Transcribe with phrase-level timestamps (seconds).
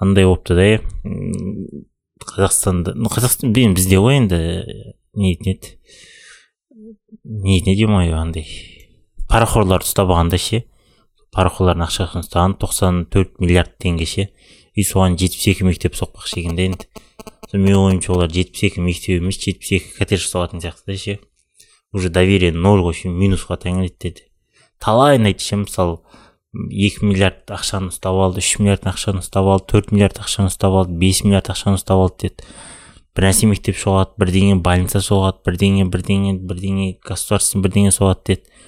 [0.00, 0.66] андай болыпты да
[2.24, 4.38] қазақстанда ну қазақстан білмеймін бізде ғой енді
[5.14, 5.76] не дейтін еді
[7.24, 8.46] не дейтін еді ой андай.
[9.30, 10.64] Парақорларды ұстап алғанда ше
[11.34, 14.28] парақорлардың ақшасын ұстаған тоқсан төрт миллиард теңге ше
[14.74, 16.88] и соған жетпіс екі мектеп соқпақшы екен да енді.
[17.52, 21.18] Менің ойымша олар жетпіс екі мектеп емес жетпіс екі коттедж салатын сияқты да ше.
[21.92, 24.30] Уже доверие ноль ғой минусқа тәңір деді
[24.80, 25.98] талайын айтты ше мысалы
[26.50, 30.96] екі миллиард ақшаны ұстап алды үш миллиард ақшаны ұстап алды төрт миллиард ақшаны ұстап алды
[30.98, 32.48] бес миллиард ақшаны ұстап алды деді.
[33.14, 38.66] Бір нәрсе мектеп соғады бірдеңе больница соғады бірдеңе бірдеңе бірдеңе государственный бірдеңе соғады деді.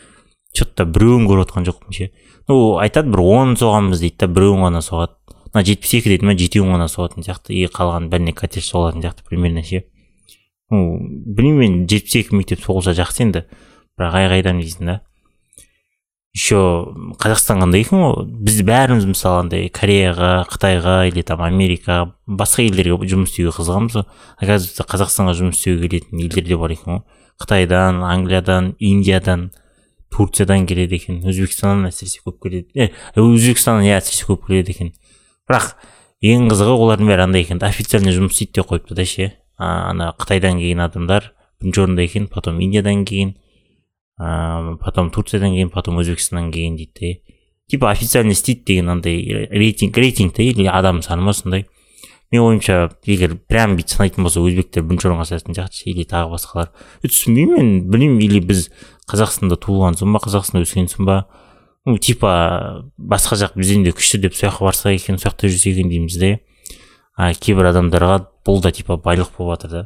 [0.55, 2.11] Че то біреуін көріп отқан жоқпын ше?
[2.47, 5.17] Ну айтады бір он соғамыз дейді да біреуін ғана соғады.
[5.53, 9.27] Мына жетпіс екі дейді ма жетеуін ғана соғатын сияқты и қалған бәріне коттедж соғылатын сияқты
[9.27, 9.85] примерно ше.
[10.71, 13.47] Ну білмеймін мен жетпіс екі мектеп соғылса жақсы енді
[13.99, 15.01] бірақ айғайдан дейсің да?
[16.33, 16.57] Еще
[17.21, 22.97] қазақстан қандай екен ғой біз бәріміз мысалы андай кореяға қытайға или там америка басқа елдерге
[23.11, 23.99] жұмыс істеуге қызығамыз.
[23.99, 24.07] Ғой
[24.41, 27.03] оказывается қазақстанға жұмыс істеуге келетін елдер де бар екен ғой
[27.43, 29.51] қытайдан англиядан индиядан
[30.13, 32.69] турциядан келеді екен өзбекстаннан әсіресе көп келеді.
[32.75, 32.89] Е
[33.21, 34.93] өзбекстаннан иә әсіресе көп келеді екен.
[35.49, 35.75] Бірақ
[36.25, 39.33] ең қызығы олардың бәрі андай екен официально жұмыс істейді деп қойыпты да ше.
[39.59, 43.37] Ана қытайдан келген адамдар бірінші орында екен потом индиядан келген.
[44.19, 47.23] Ыыы потом турциядан кейін потом өзбекстаннан келген дейді.
[47.69, 51.67] Типа официально істейді деген андай рейтинг рейтинг та или адам саны ма сондай.
[52.33, 56.71] Менің ойымша егер прям бүйтіп санайтын болса өзбектер бірінші орынға салатын сияқты или тағы басқалар.
[57.05, 58.71] Түсінбеймін мен білмеймін или біз
[59.09, 61.27] қазақстанда туылғансың ба қазақстанда өскенсің ба.
[61.85, 65.77] Ну типа басқа жақ бізден де күшті деп сол жаққа барсақ екен сол жақта жүрсек
[65.77, 66.39] екен дейміз да
[67.17, 69.83] а кейбір адамдарға бұл да типа байлық болып жатыр да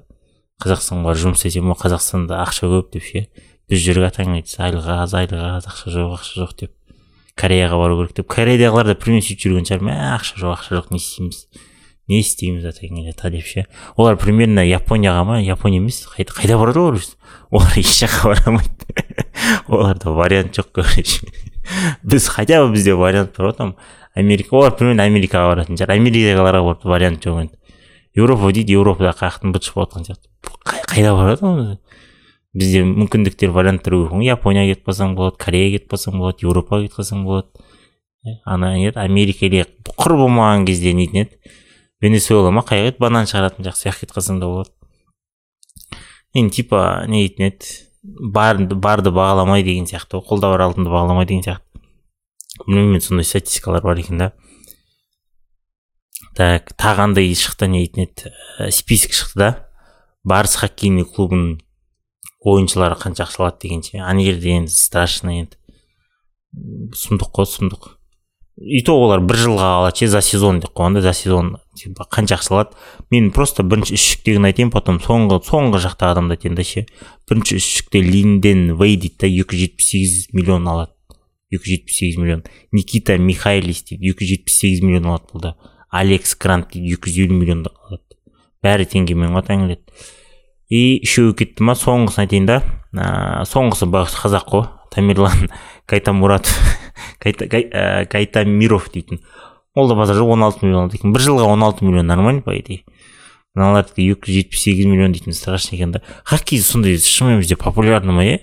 [0.62, 3.26] қазақстанға барып жұмыс істесем қазақстанда ақша көп деп ше.
[3.70, 6.72] Біз жүріп атаң айтса айлық аз айлық аз ақша жоқ ақша жоқ деп
[7.36, 8.28] кореяға бару керек деп.
[8.32, 9.82] Кореядағылар да примерно сөйтіп жүрген шығар.
[9.84, 11.40] Мә ақша жоқ ақша жоқ не істейміз
[12.06, 13.66] не істейміз атаң та деп ше.
[13.96, 17.02] Олар примерно японияға ма япония емес қайда, қайда барады олар
[17.50, 18.86] олар еш жаққа бара алмайды.
[19.68, 21.26] Оларда вариант жоқ короче.
[22.02, 23.76] Біз хотя бы бізде вариант бар ғой там.
[24.14, 25.96] Америка олар примерно америкаға баратын шығар.
[25.98, 27.58] Америкаларға барып вариант жоқ енді.
[28.16, 30.30] Еуропа дейді еуропада қаяқтың быт шыт болып сияқты.
[30.86, 31.76] Қайда барады ол
[32.56, 34.14] бізде мүмкіндіктер варианттар көп.
[34.16, 37.66] Ғой японияға кетіп қалсаң болады кореяға кетіп қалсаң болады еуропаға кетіп қалсаң болады.
[38.44, 38.98] Ана не еді?
[38.98, 41.52] Америка или құр болмаған кезде нетін еді
[42.02, 42.64] венесуэла ма?
[42.66, 44.72] Қай еді банан шығаратын жақ сияқты кетіп қалсаң да болады.
[46.34, 47.76] Енді типа не дейтін еді?
[48.32, 51.84] Барды, барды бағаламай деген сияқты ғой қолда бар алтынды бағаламай деген сияқты.
[52.66, 54.32] Білмеймін сондай статистикалар бар екен да.
[56.36, 58.34] Так тағы андай шықты не дейтін еді?
[58.72, 59.50] Список шықты да.
[60.24, 61.58] Барыс хоккейный клубының
[62.46, 63.98] ойыншылары қанша ақша алады деген ше?
[63.98, 65.58] Ана жерде енді страшно енді.
[66.94, 67.96] Сұмдық қой сұмдық.
[68.56, 72.38] И то олар бір жылға алады ше за сезон деп қойған да за сезон қанша
[72.38, 72.78] ақша алады
[73.12, 76.86] мен просто бірінші үштіктегіні айтайын потом соңғы соңғы жақтағы адамды айтайын да ше
[77.28, 80.94] бірінші үштікте линден вей дейді да екі жүз жетпіс сегіз миллион алады.
[81.52, 82.44] екі жүз жетпіс сегіз миллион.
[82.72, 85.54] Никита михайлис дейді екі жүз жетпіс сегіз миллион алады бұл да.
[85.90, 88.16] Алекс грант дейді екі жүз елу миллион алады.
[88.64, 89.76] Бәрі теңгемен ғой
[90.68, 92.60] и үшеуі кетті ма соңғысын айтайын да.
[92.92, 94.66] Ә, соңғысы қазақ қой.
[94.94, 95.50] Тамерлан
[95.90, 96.56] кайтамуратов
[98.12, 99.20] кайтамиров дейтін.
[99.76, 101.12] Ол да базар жоқ он алты миллион алады екен.
[101.12, 102.84] Бір жылға он алты миллион нормально по идее.
[103.54, 106.02] Мыналардікі екі жүз жетпіс сегіз миллион дейтін страшно екен да.
[106.24, 108.38] Хоккей сондай шынымен бізде популярный ма иә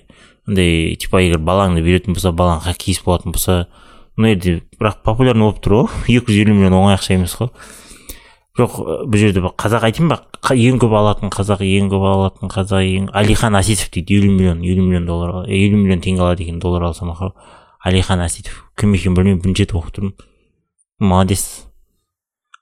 [0.46, 3.66] андай типа егер балаңды беретін болса балаң хоккеист болатын болса
[4.16, 7.50] мына жерде бірақ популярный болып тұр ғой екі жүз елу миллион оңай ақша емес қой.
[8.58, 8.74] Жоқ
[9.10, 10.20] бұл жерде қазақ айтайын ба?
[10.54, 14.84] Ең көп алатын қазақ ең көп алатын қазақ ең әлихан аситов дейді елу миллион елу
[14.84, 17.32] миллион доллар елу миллион теңге алады екен доллар алсам ақыры
[17.84, 20.14] әлихан аситов кім екенін білмеймін бірінші рет оқып тұрмын.
[21.00, 21.64] Молодец.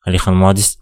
[0.08, 0.78] Әлихан молодец.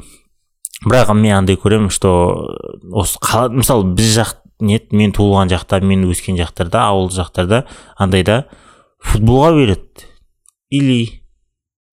[0.86, 2.54] Бірақ мен андай көремін что
[2.92, 7.64] осы қала мысалы біз жақ нет мен туылған жақта мен өскен жақтарда ауыл жақтарда
[7.98, 8.44] андайда
[9.02, 10.06] футболға береді.
[10.70, 11.19] Или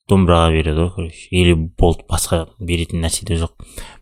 [0.10, 1.28] домбыраға береді ғой короче.
[1.32, 3.54] Или болды басқа беретін нәрсе де жоқ.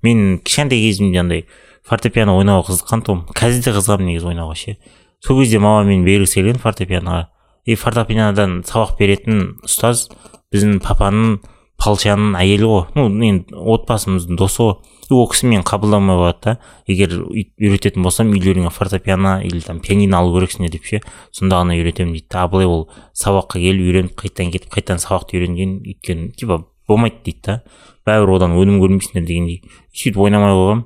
[0.06, 1.46] Мен кішкентай кезімде андай
[1.86, 3.24] фортепиано ойнауға қызыққан тұғым.
[3.36, 4.78] Қазір де қызығамын негізі ойнауға ше.
[5.26, 7.28] Сол кезде мамамен бергісі келген фортепианоға.
[7.66, 10.08] И фортепианодан сабақ беретін ұстаз
[10.54, 11.40] біздің папаның
[11.82, 12.84] палчаның әйелі ғой.
[12.96, 14.76] Ну енді отбасымыздың досы ғой.
[15.14, 16.54] Ол кісі мені қабылдамай қояды да.
[16.88, 21.02] егер үйрететін болсам үйлеріңе фортепиано или там пианино алу керексіңдер деп ше.
[21.32, 22.48] Сонда ғана үйретемін дейді да.
[22.48, 27.60] Былай ол сабаққа келіп үйреніп қайтадан кетіп қайтадан сабақты үйренген өйткені типа болмайды дейді да.
[28.06, 29.62] Бәрібір одан өнім көрмейсіңдер дегендей.
[29.94, 30.86] Сөйтіп ойнамай қойғанмын.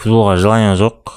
[0.00, 1.12] Футболға желание жоқ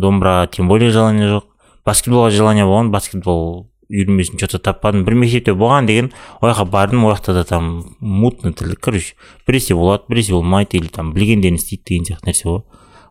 [0.00, 1.50] домбыраға тем более желание жоқ.
[1.84, 6.10] Баскетболға желание болған баскетбол үйірмесін че то таппадым бір мектепте болған деген
[6.40, 9.14] ол жаққа бардым ол жақта да там мутный тірлік короче
[9.46, 12.62] біресе болады біресе болмайды или там білгендерін істейді деген сияқты нәрсе ғой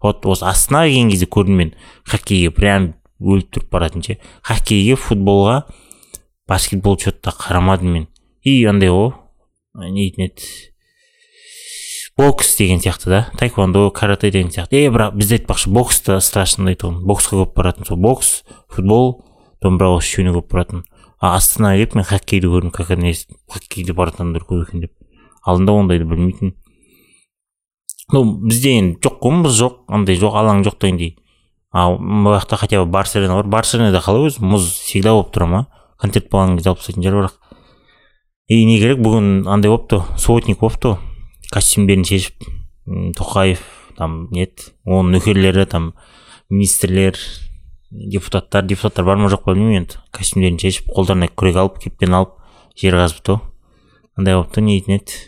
[0.01, 1.73] вот осы астанаға келген кезде көрдім мен
[2.09, 5.63] хоккейге прям өліп тұрып баратын ше хоккейге футболға
[6.49, 8.07] баскетбол че то қарамадым мен
[8.41, 9.13] и андай ғой
[9.73, 10.49] не дейтін еді
[12.17, 16.75] бокс деген сияқты да таэквондо карате деген сияқты е бірақ бізде айтпақшы бокс та страшный
[16.77, 19.23] тұғын боксқа көп баратын сол бокс футбол
[19.63, 20.83] домбыра үшеуіне көп баратын.
[21.19, 22.91] А астанаға келіп мен хоккейді көрдім как
[23.55, 24.93] хоккейде баратын адамдар көп екен деп.
[25.45, 26.53] Алдында ондайды білмейтін.
[28.11, 31.15] Ну бізде енді жоқ қой мұз жоқ андай жоқ алаң жоқ дегендей
[31.73, 33.47] ал мына жақта хотя бы барыс арена бар.
[33.47, 34.43] Барыс аренада қалай өзі?
[34.45, 35.61] Мұз всегда болып тұра ма?
[35.97, 37.39] Концерт болған кезде алып тастайтын шығар бірақ
[38.51, 40.97] и не керек бүгін андай болыпты субботник болыпты
[41.53, 42.43] костюмдерін шешіп
[43.17, 43.63] тоқаев
[43.97, 45.93] там не еді оның нөкерлері там
[46.51, 47.17] министрлер
[47.93, 49.99] депутаттар депутаттар бар ма жоқ па білмеймін енді.
[50.15, 52.33] Костюмдерін шешіп қолдарына күрек алып кеппен алып
[52.79, 53.43] жер қазыпты ғой
[54.17, 55.19] андай болыпты не дейтін еді?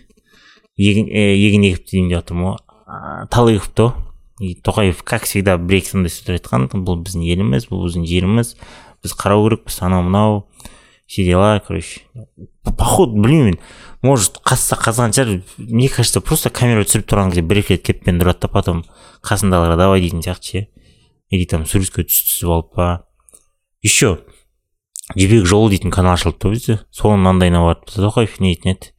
[0.77, 3.27] Егін егін егіпті деймін деп жатырмын ғой.
[3.31, 3.93] Тал егіпті ғой
[4.39, 6.67] и тоқаев как всегда бір екі сондай сөздер айтқан.
[6.73, 8.55] Бұл біздің еліміз бұл біздің жеріміз.
[9.03, 10.43] Біз қарау керекпіз анау мынау
[11.07, 12.01] все дела короче.
[12.65, 13.59] Походу білмеймін.
[14.01, 15.41] Может қазса қазған шығар.
[15.57, 18.83] Мне кажется просто камера түсіріп тұрған кезде бір екі рет кеппен тұрады да потом
[19.25, 20.67] қасындағыларға давай дейтін сияқты ше.
[21.35, 22.89] Или там суретке түсіп алып па
[23.83, 24.17] еще
[25.13, 28.91] жібек жолы дейтін канал ашылыпты бізде соның маңдайына барып тоқаев не дейтін еді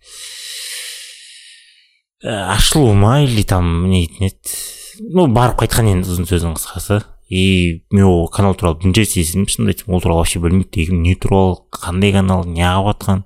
[2.23, 4.57] ашылу ма или там не дейтін еді
[5.01, 7.03] ну барып қайтқан енді ұзын сөздің қысқасы.
[7.29, 11.17] И мен ол канал туралы бірінші рет естідім шынымды айтсам ол туралы вообще білмейді не
[11.19, 13.25] туралы қандай канал неғып жатқан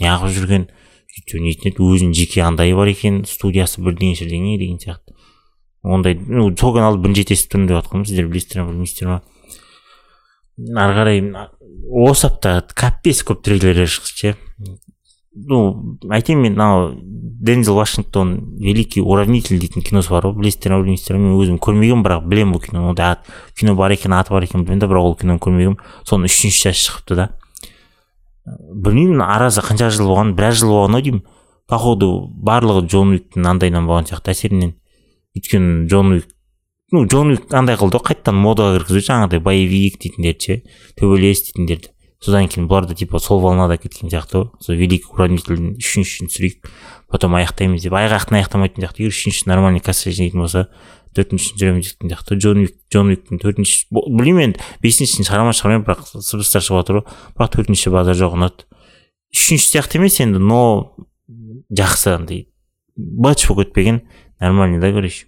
[0.00, 0.64] неғып жүрген
[1.12, 5.01] сөйтіп не еді өзінің жеке андайы бар екен студиясы бірдеңе бірдеңе деген сияқты.
[5.82, 8.06] Ондай ну сол каналды бірінші рет естіп тұрмын деп жатқанмын.
[8.06, 9.22] Сіздер білесіздер ма білмейсіздер ма
[10.78, 11.22] ары қарай
[12.06, 14.36] осы апта капец көп трейлерлер шықты ше.
[15.34, 20.38] Ну айтайын мен мынау дензел вашингтон великий уравнитель дейтін киносы бар ғой.
[20.38, 22.90] Білесіздер ма білмейсіздер ма мен өзім көрмегенмін бірақ білемін ол киноны.
[22.92, 23.16] Ондай
[23.58, 25.80] кино бар екен аты бар екенін білемін да бірақ ол киноны көрмегенмін.
[26.04, 27.30] Соның үшінші часть шығыпты да.
[28.44, 31.24] Білмеймін арасы қанша жыл болған біраз жыл болған ау деймін.
[31.70, 34.74] Походу барлығы джон уиктің андайынан болған сияқты әсерінен.
[35.36, 36.28] Өйткені джон уик
[36.92, 40.62] ну джон уик андай қылды ғой қайтадан модаға кіргізді жаңағыдай боевик дейтіндерді ше
[40.98, 41.92] төбелес дейтіндерді
[42.22, 44.48] содан кейін бұлар да типа сол волнада кеткен сияқты ғой.
[44.62, 46.68] Сол великий уравнительдің үшіншісін түсірейік
[47.10, 47.96] потом аяқтаймыз деп.
[47.98, 49.02] Аяқтын аяқтамайтын сияқты.
[49.02, 50.62] Егер үшіншісі нормальный кассаға жинайтын болса
[51.18, 55.86] төртіншісін жүреміз дейтін сияқты джон уик джон уиктің төртінші білмеймін енді бесіншісін шығара ма шығармаймын
[55.88, 57.18] бірақ сыбыстар шығып жатыр ғой.
[57.34, 58.68] Бірақ төртінші базар жоқ ұнады.
[59.34, 60.62] Үшінші сияқты емес енді но
[61.74, 62.46] жақсы андай
[62.96, 64.02] быч болып кетпеген
[64.42, 65.26] нормальный да короче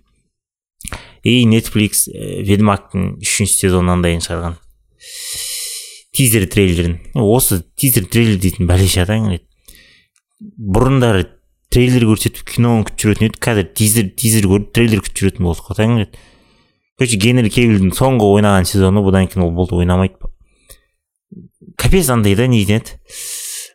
[1.24, 2.04] и netflix
[2.44, 4.58] ведьмактың үшінші сезонын андайын шығарған.
[6.14, 6.98] Тизер трейлерін.
[7.16, 9.30] Осы тизер трейлер дейтін бәле атаң
[10.44, 11.24] бұрындары
[11.72, 15.78] трейлер көрсетіп киноны күтіп жүретін еді қазір тизер тизер көріп трейлер күтіп жүретін болдық қой
[15.78, 16.20] келеді
[16.98, 20.28] короче генри кевиллдің соңғы ойнаған сезоны бұдан кейін ол болды ойнамайды
[21.80, 22.98] капец андай да не дейтін еді.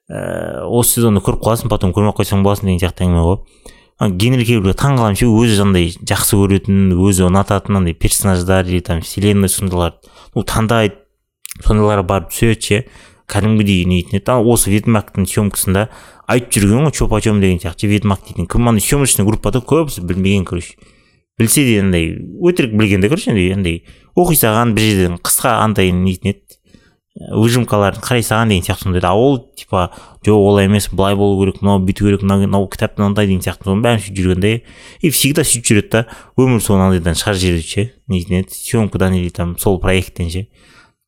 [0.10, 3.42] Ә, осы сезонды көріп қаласың потом көрмей ақ қойсаң боласың деген сияқты әңгіме ғой.
[4.00, 9.02] Генри кевиллге таң қаламын ше өзі андай жақсы көретін өзі ұнататын андай персонаждар или там
[9.04, 10.96] вселенной сондайларды ну таңдайды
[11.66, 12.84] сондайларға барып түседі ше
[13.30, 14.38] кәдімгідей не дейтін еді.
[14.50, 15.88] Осы ведьмактың съемкасында
[16.30, 18.48] айтып жүрген ғой че почем деген сияқты ведьмак дейтін.
[18.50, 20.78] Кім андай съемочный группада көбісі білмеген короче.
[21.38, 23.84] Білсе де андай өтірік білген да короче андай андай
[24.16, 26.59] оқи салған бір жерден қысқа андай не дейтін еді.
[27.20, 29.92] Выжимкаларын қарай салған деген сияқты сондай а ол типа
[30.26, 33.68] жоқ олай емес былай болу керек мынау бүйту керек мынау кітапта мынандай деген сияқты.
[33.68, 34.54] Соның бәрін сөйтіп жүрген да
[35.02, 36.06] и всегда сөйтіп жүреді да
[36.40, 38.56] өмір соны андайдан шығарып жібереді ше не дейтін еді.
[38.56, 40.48] Съемкадан или там сол проекттен ше.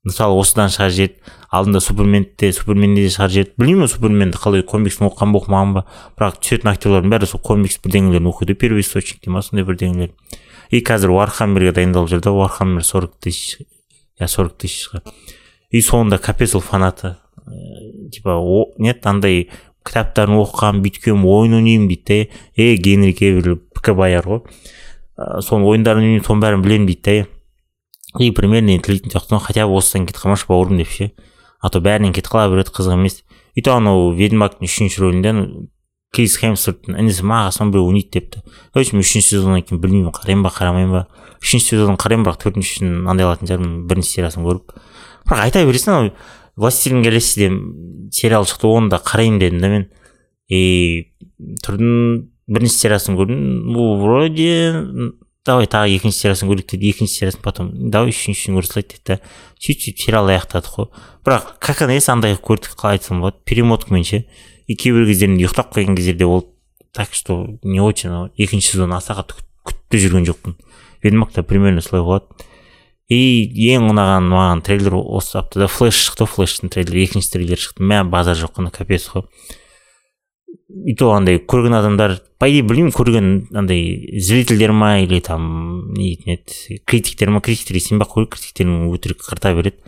[0.03, 5.31] Мысалы осыдан шығарып жіберді алдында суперменде суперменде де шығарып жіберді білмеймін комиксті қалай комиксін оқыған
[5.31, 5.85] ба оқымаған ба.
[6.19, 8.55] Бірақ түсетін актерлардың бәрі сол комикс бірдеңелерін оқиды.
[8.55, 10.11] Первый источник дей ма сондай бірдеңелер
[10.71, 13.67] и қазір вархаммерге дайындалып жүр да вархаммер сорок тысяч
[14.19, 15.03] я сорок тысяч шығар.
[15.71, 17.15] И соңында капец ол фанаты.
[18.11, 18.37] Типа
[18.77, 19.49] не андай
[19.87, 24.41] кітаптарын оқығанмын бүйткен ойын ойнаймын дейді да е генри кевилл пк баяр ғой.
[25.17, 29.41] Соның ойындарын ойнаймын соның бәрін білемін дейді да и примерно тілейтін сияқтымын.
[29.41, 31.11] Хотя бы осыдан кетіп қалмашы бауырым деп ше.
[31.61, 33.23] А то бәрінен кетіп қала береді қызық емес.
[33.63, 35.33] То анау ведьмактың үшінші рөлінде
[36.11, 38.41] крис хемсворттың інісі ма ағасы біреу ойнайды депті.
[38.73, 41.03] Короче мен үшінші сезоннан кейін білмеймін қараймын ба қарамаймын ба.
[41.39, 44.75] Үшінші сезонын қараймын бірақ төртіншісін андай қылатын шығармын бірінші сериясын көріп.
[45.25, 46.13] Бірақ айта бересің анау
[46.55, 47.33] властелин колец
[48.11, 49.89] сериал шықты оны да қараймын дедім да мен.
[50.51, 51.13] И
[51.63, 54.51] тұрдым бірінші сериясын көрдім ну вроде
[55.47, 59.19] давай тағы екінші сериясын көрейік деді екінші сериясын потом давай үшіншісін салайық деді да
[59.57, 60.89] сөйтіп сөйтіп сериал аяқтадық қой.
[61.25, 64.25] Бірақ как она есть андай қылып көрдік қалай айтсам болады перемоткамен ше
[64.67, 66.51] и кейбір кездерінде ұйықтап қалған кездерде болды.
[66.93, 70.57] Так что не очень екінші сезон аса қатты күтіп жүрген жоқпын.
[71.01, 72.25] Ведьмакта примерно солай болады.
[73.11, 77.83] И ең ұнаған маған трейлер осы аптада флеш шықты флештің трейлері екінші трейлер шықты.
[77.83, 79.25] Мә базар жоқ қана капец қой.
[80.87, 86.15] И то андай көрген адамдар по идее білмеймін көрген андай зрительдер ма или там не
[86.15, 89.83] дейтін еді критиктер ма критиктер сенбей ақ критиктердің өтірік қырта береді.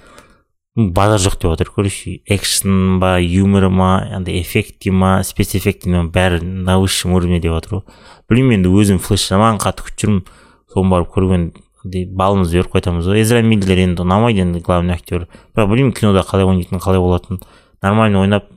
[0.75, 6.43] Базар жоқ деп жатыр короче экшн ба юмор ма андай эффекти ма спецэффекти ма бәрі
[6.43, 7.83] на высшем уровне деп жатыр ғой.
[8.27, 10.25] Білмеймін енді өзім флеш жаман қатты күтіп жүрмін.
[10.73, 13.21] Соны барып көрген балымызды беріп қайтамыз ғой.
[13.23, 15.27] Эзра миллер енді ұнамайды енді главный актер.
[15.55, 17.43] Бірақ білмеймін кинода қалай ойнайтынын қалай болатынын.
[17.81, 18.49] Нормально ойнап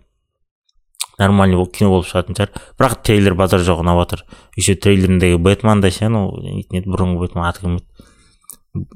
[1.19, 2.55] нормальный кино болып шығатын шығар.
[2.79, 4.25] Бірақ трейлер базар жоқ ұнап жатыр
[4.57, 7.87] еще трейлеріндегі бэтмен да ше анау не бұрынғы бэтмен аты кім еді?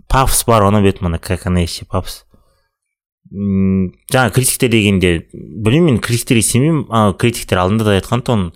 [0.09, 2.25] Пафос бар оны бэтмена как она есть пафос
[3.31, 7.15] жаңа критиктер дегенде білмеймін мен критиктерге сенбеймін.
[7.15, 8.49] Критиктер алдында да айтқан тұғын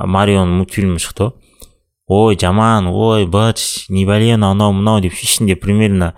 [0.00, 1.34] марионың мультфильмі шықты ғой
[2.06, 6.14] ой жаман ой быт не бәле анау мынау деп ішінде примерно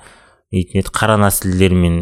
[0.53, 2.01] нетін еді қара нәсілдер мен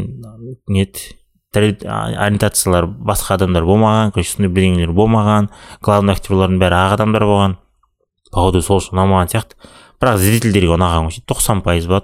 [0.69, 1.17] неді
[1.55, 5.51] ориентациялары басқа адамдар болмаған короче сондай бірдеңелер болмаған
[5.85, 7.59] главный актерлардың бәрі ақ адамдар болған
[8.35, 9.57] походу сол үшін ұнамаған сияқты.
[10.03, 12.03] Бірақ зрительдерге ұнаған ғой тоқсан пайыз ба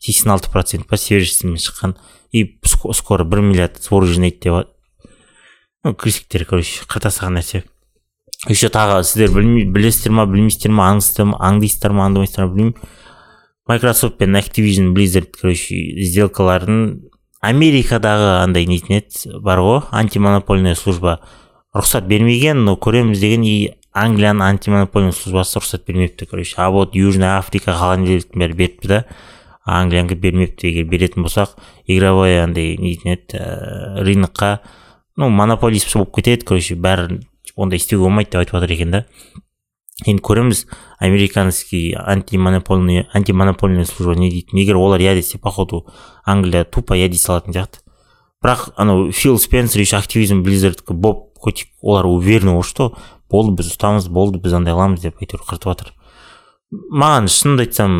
[0.00, 1.96] сексен алты процент па свежестімен шыққан.
[2.32, 4.72] И скоро бір миллиард сбор жинайды деп
[5.84, 7.64] ну критиктер короче қырта салған нәрсе.
[8.48, 9.32] Еще тағы сіздер
[9.74, 12.74] білесіздер ма білмейсіздер ма аңдайсыздар ма аңдамайсыздар ма білмеймін.
[13.66, 15.74] Майкрософт пен activision blizzard короче
[16.06, 17.08] сделкаларын
[17.42, 21.18] америкадағы андай нетін еді бар ғой антимонопольная служба.
[21.74, 23.56] Рұқсат бермеген но көреміз деген и
[23.92, 26.54] англияның антимонопольный службасы рұқсат бермепті короче.
[26.56, 29.04] А вот южная африка қалған жерлердің бәрі беріпті да.
[29.66, 31.56] Англиянікі бермепті егер беретін болсақ
[31.90, 34.60] игровой андай нетін еді ә, рынокқа
[35.16, 37.18] ну монополист болып кетеді короче бәрі
[37.56, 39.04] ондай істеуге болмайды деп айтып жатыр екен да
[40.04, 40.66] енді көреміз
[41.00, 45.86] американский антимонопольный антимонопольная служба не дейтін егер олар иә десе походу
[46.24, 47.80] англия тупо иә дей салатын сияқты
[48.44, 52.92] бірақ анау фил спенсер еще активизм близзардікі боб котик олар уверенный ғой что
[53.30, 55.92] болды біз ұстамыз болды біз андай қыламыз деп әйтеуір қыртып жатыр
[56.70, 57.96] маған шынымды айтсам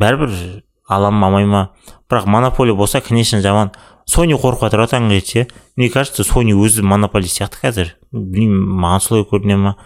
[0.00, 1.70] бәрібір алам ма алмай ма?
[2.10, 3.70] Бірақ монополия болса конечно жаман
[4.06, 7.92] сони қорқып жатыр таңғы ше мне кажется сони өзі монополист сияқты қазір.
[8.10, 9.76] Білмеймін маған солай көріне ма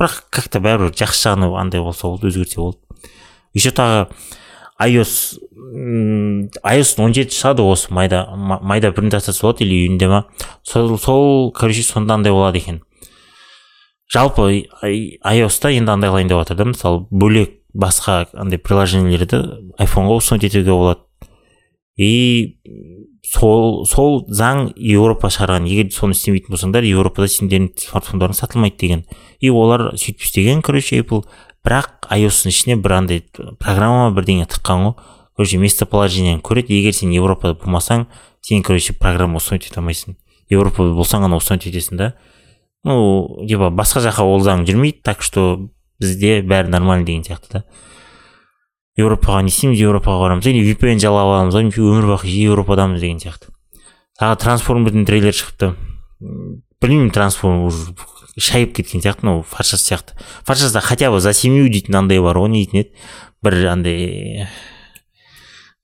[0.00, 2.78] бірақ как то бәрібір жақсы жағына андай болса болды өзгерсе болды.
[3.52, 4.08] Еще тағы
[4.88, 5.36] ios
[6.64, 8.26] ios он жеті шығады осы майда.
[8.34, 10.24] Майда презентациясы болады или июньде ма
[10.62, 12.82] сол сол короче сонда андай болады екен.
[14.12, 19.42] Жалпы iOS-та енді андай қылайын деп жатыр да мысалы бөлек басқа андай приложениелерді
[19.78, 21.00] айфонға установить етуге болады.
[21.96, 22.58] И
[23.34, 29.04] сол сол заң еуропа шығарған егер соны істемейтін болсаңдар еуропада сендердің смартфондарың сатылмайды деген.
[29.40, 31.24] И олар сөйтіп істеген короче apple.
[31.64, 33.22] Бірақ iostың ішіне бір андай
[33.58, 34.94] программа бірдеңе тыққан ғой.
[35.36, 36.76] Короче местоположениені көреді.
[36.76, 38.06] Егер сен еуропада болмасаң
[38.42, 40.18] сен короче программа установить ете алмайсың.
[40.50, 42.12] Еуропада болсаң ғана установить етесің да.
[42.84, 45.00] Ну типа басқа жаққа ол заң жүрмейді.
[45.02, 47.64] Так что бізде бәрі нормально деген сияқты да.
[48.96, 50.46] Еуропаға не істейміз еуропаға барамыз.
[50.46, 53.50] Или vpn жалап аламыз ғой өмір бақи еуропадамыз деген сияқты.
[54.20, 55.72] Тағы трансформердің трейлері шығыпты
[56.84, 57.94] білмеймін трансформер уже
[58.38, 60.14] шайып кеткен сияқты мынау фаршас сияқты.
[60.46, 62.94] Фаршаста хотя бы за семью дейтін андай бар ғой не дейтін еді?
[63.42, 64.48] Бір андай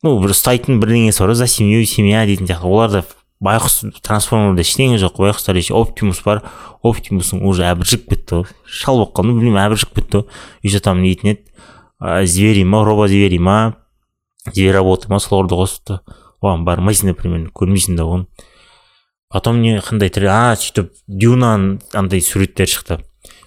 [0.03, 2.67] ну бір ұстайтын бірдеңесі бар ғой за семью семья дейтін сияқты.
[2.67, 3.05] Оларда
[3.45, 6.43] байқұс трансформерда ештеңе жоқ байқұстар еще оптимус бар.
[6.83, 8.55] Оптимустың уже әбіржіп кетті ғой.
[8.65, 10.27] Шал болып қалды білмеймін әбіржіп кетті ғой.
[10.63, 12.27] Еще там не дейтін еді?
[12.29, 13.77] Звери ма робо звери ма?
[14.53, 16.01] Звероботы ма соларды қосыпты.
[16.41, 18.27] Оған бармайсың примерно көрмейсің да оны
[19.31, 22.99] потом не қандай а сөйтіп дюнаның андай суреттері шықты.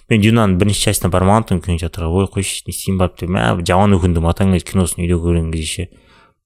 [0.08, 3.28] Мен дюнаның бірінші частына бармаған тұғынмын кинотеатрға ой қойшы не істеймін барып деп.
[3.28, 5.88] Мә жаман өкіндім атаң киносын үйде көрген кезде ше.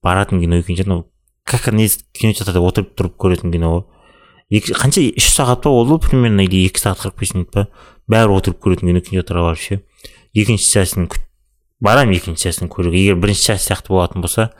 [0.02, 1.04] Баратын кино екен
[1.48, 6.44] как не кинотеатрда отырып тұрып көретін кино ғой екі қанша үш сағат па болды примерно
[6.44, 7.66] или екі сағат қырық бес минут па
[8.08, 9.80] бәрі отырып көретін кино кинотеатрға барып ше
[10.34, 11.08] екінші частын
[11.84, 14.50] барамын екінші частын көруге егер бірінші часть сияқты болатын болса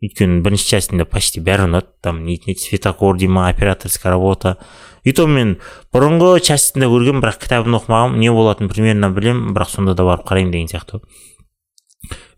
[0.00, 2.22] өйткені бірінші частінде почти бәрі ұнады там
[2.56, 4.56] светокор дей ма операторская работа.
[5.04, 5.58] И то мен
[5.92, 10.52] бұрынғы частінде көргенмін бірақ кітабын оқымағанмын не болатынын примерно білемін бірақ сонда да барып қараймын
[10.52, 11.00] деген сияқты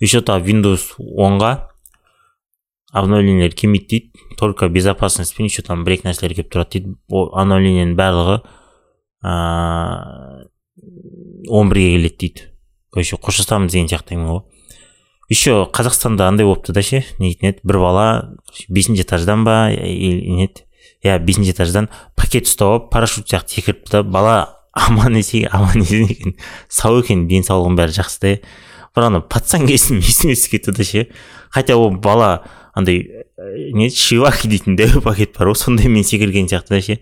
[0.01, 1.72] еще тағы windows онға
[2.93, 6.97] обновлениелер келмейді дейді только безопасностьпен еще там бір екі нәрселер келіп тұрады дейді.
[7.09, 8.41] Обновлениенің барлығы
[11.49, 12.49] он бірге келеді дейді.
[12.93, 14.43] Короче қоштасамыз деген сияқты әңгіме ғой.
[15.33, 17.61] Еще қазақстанда андай болыпты да ше не дейтін еді?
[17.65, 18.07] Бір бала
[18.69, 20.67] бесінші этаждан ба не еді?
[21.03, 24.03] Иә бесінші этаждан пакет ұстап алып парашют сияқты секіріпті да.
[24.03, 24.37] Бала
[24.73, 26.37] аман есен аман есен екен.
[26.69, 28.35] Сау екен денсаулығының бәрі жақсы да.
[28.93, 31.07] Бірақ ана пацан кезім есіме түсіп кетті да ше.
[31.49, 33.27] Хотя ол бала андай
[33.73, 36.99] не шиваки дейтін дәу пакет бар ғой сондаймен секірген сияқты да ше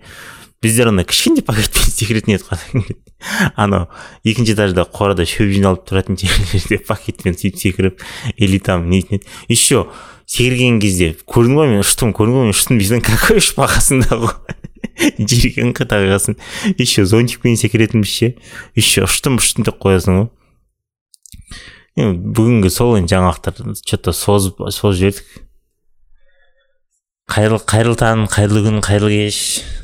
[0.62, 3.00] біздер ана кішкентай пакетпен секіретін едік
[3.56, 3.88] анау
[4.24, 8.04] екінші этажда қорада шөп жиналып тұратын жерлерде пакетпен сөйтіп секіріп
[8.36, 9.28] или там нетін еді.
[9.48, 9.84] Еще
[10.26, 12.80] секірген кезде көрдің ба мен ұштым көрдің ба мен ұштым.
[12.80, 14.36] Дейсің какой үш бағасында ғой.
[15.18, 16.38] Жерге тағасың
[16.78, 18.32] еще зонтикпен секіретінбіз ше.
[18.78, 20.30] Еще ұштым ұштым деп қоясың ғой.
[22.00, 25.40] Бүгінгі сол енді жаңалықтар че то созып созып жібердік.
[27.30, 29.37] Қайырлы қайырлы таң қайырлы күн қайырлы кеш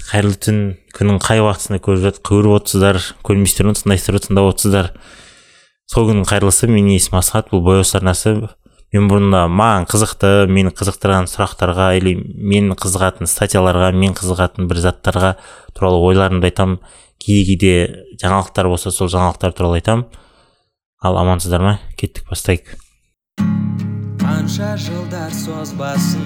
[0.09, 0.57] қайырлы түн
[0.97, 4.89] күннің қай уақытысында көріп көріп отырсыздар көрмейсіздер ма тыңдайсыздар тыңдап отырсыздар.
[5.87, 8.33] Сол күннің қайырлысы менің есімім асхат бұл бояу арнасы
[8.95, 15.35] мен бұрында маған қызықты мені қызықтырған сұрақтарға или мен қызығатын статьяларға мен қызығатын бір заттарға
[15.75, 16.81] туралы ойларымды айтамын
[17.23, 17.75] кейде кейде
[18.23, 20.07] жаңалықтар болса сол жаңалықтар туралы айтамын
[21.03, 21.79] ал амансыздар ма?
[21.99, 22.75] Кеттік бастайық.
[24.37, 26.25] Қанша жылдар созбасын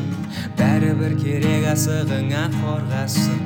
[0.58, 3.36] бәрібір керек асығыңа қорғасын.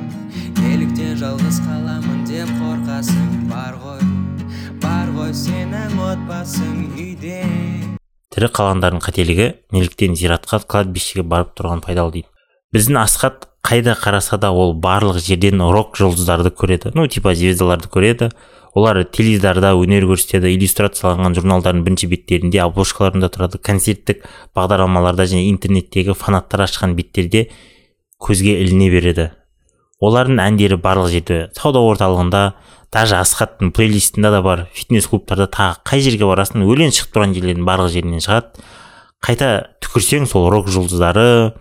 [0.57, 4.01] Неліктен жалғыз қаламын деп қорқасың бар ғой
[4.81, 7.43] бар ғой сенің отбасың үйде.
[8.33, 12.31] Тірі қалғандардың қателігі неліктен зиратқа кладбищеге барып тұрған пайдалы дейді.
[12.73, 16.95] Біздің асхат қайда қараса да ол барлық жерден рок жұлдыздарды көреді.
[16.97, 18.33] Ну типа звездаларды көреді.
[18.75, 23.59] Олар теледидарда өнер көрсетеді иллюстрацияланған журналдардың бірінші беттерінде обложкаларында тұрады.
[23.63, 24.25] Концерттік
[24.57, 27.47] бағдарламаларда және интернеттегі фанаттар ашқан беттерде
[28.19, 29.29] көзге іліне береді.
[30.03, 31.37] Олардың әндері барлық жерде.
[31.55, 32.41] Сауда орталығында
[32.91, 34.65] даже асхаттың плейлистында да бар.
[34.75, 38.67] Фитнес клубтарда тағы қай жерге барасың өлең шығып тұрған жерлердің барлық жерінен шығады.
[39.23, 41.55] Қайта түкірсең сол рок жұлдыздары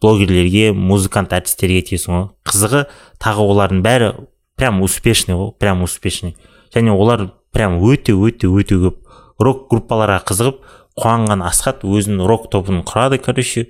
[0.00, 2.26] блогерлерге музыкант әртістерге тиесің ғой.
[2.48, 2.86] Қызығы
[3.20, 4.10] тағы олардың бәрі
[4.56, 6.36] прям успешный ғой прям успешный.
[6.74, 9.00] Және олар прям өте өте өте көп
[9.42, 10.60] рок группаларға қызығып
[11.00, 13.68] қуанған асхат өзінің рок тобын құрады короче.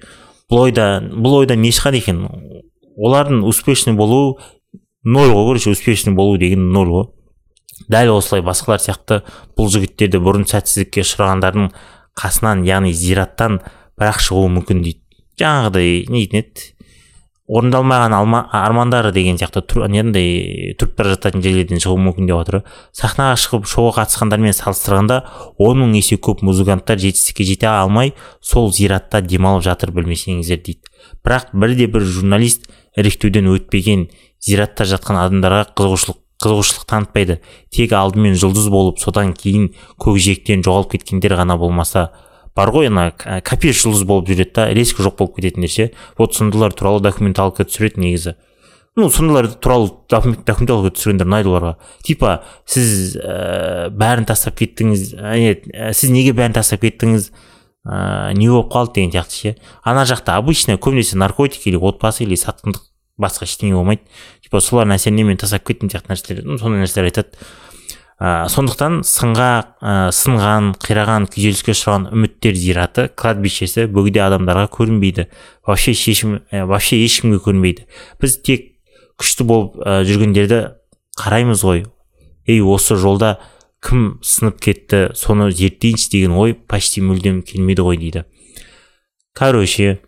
[0.50, 2.24] Бұл ойда бұл ойда не шығады екен?
[2.96, 4.38] Олардың успешный болу
[5.04, 7.06] ноль ғой короче успешный болу деген ноль ғой.
[7.88, 9.22] Дәл осылай басқалар сияқты
[9.56, 11.72] бұл жігіттерді бұрын сәтсіздікке ұшырағандардың
[12.20, 13.60] қасынан яғни зираттан
[13.98, 15.00] бірақ шығуы мүмкін дейді.
[15.40, 16.73] Жаңағыдай не дейтін еді?
[17.44, 22.62] Орындалмаған алма, армандары деген сияқты тұр, недей тұрып бара жататын жерлерден шығуы мүмкін деп отыр.
[22.96, 25.20] Сахнаға шығып шоуға қатысқандармен салыстырғанда
[25.60, 30.80] он мың есе көп музыканттар жетістікке жете алмай сол зиратта демалып жатыр білмесеңіздер дейді.
[31.20, 34.08] Бірақ бірде бір журналист іріктеуден өтпеген
[34.40, 37.40] зиратта жатқан адамдарға қызығушылық қызығушылық танытпайды.
[37.72, 42.10] Тек алдымен жұлдыз болып содан кейін көкжиектен жоғалып кеткендер ғана болмаса
[42.56, 46.72] бар ғой ана капец жұлдыз болып жүреді да резко жоқ болып кететіндер ше вот сондайлар
[46.72, 48.36] туралы документалка түсіреді негізі.
[48.96, 51.74] Ну сондайлар туралы документалка түсіргендер ұнайды оларға.
[52.06, 57.32] Типа сіз ә, бәрін тастап кеттіңіз ә, сіз неге бәрін тастап кеттіңіз?
[57.84, 59.56] Ә, не болып қалды деген сияқты ше.
[59.82, 62.86] Ана жақта обычно көбінесе наркотик или отбасы или сатқындық
[63.18, 64.06] басқа ештеңе болмайды.
[64.46, 67.34] Типа солардың әсерінен мен тастап кеттім сияқты нәрселер ну сондай нәрселер айтады.
[68.20, 69.48] Ә, сондықтан сынға
[69.80, 75.26] ә, сынған қираған күйзеліске ұшыраған үміттер зираты кладбищесі бөгде адамдарға көрінбейді.
[75.66, 77.88] Вообще шешім ә, вообще ешкімге көрінбейді.
[78.22, 78.70] Біз тек
[79.20, 80.62] күшті болып ә, жүргендерді
[81.18, 81.84] қараймыз ғой.
[82.46, 83.38] Ей осы жолда
[83.84, 88.24] кім сынып кетті соны зерттейінші деген ой почти мүлдем келмейді ғой дейді.
[89.34, 89.98] Короче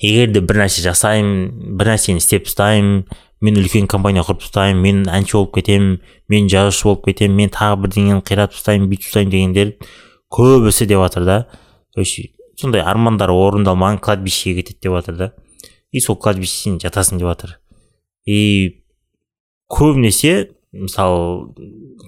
[0.00, 3.06] егер де бір нәрсе жасаймын бір нәрсені істеп тастаймын
[3.40, 5.98] мен үлкен компания құрып тастаймын мен әнші болып кетемін
[6.32, 9.74] мен жазушы болып кетемін мен тағы бірдеңені қиратып тастаймын бүйтіп тастаймын дегендер
[10.32, 11.38] көбісі деп жатыр да.
[11.94, 15.32] Короче сондай армандары орындалмаған кладбищеге кетеді деп жатыр да.
[15.92, 17.58] И сол кладбищеден жатасың деп жатыр.
[18.24, 18.82] И
[19.68, 21.52] көбінесе мысалы